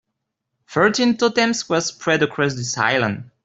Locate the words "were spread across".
1.69-2.55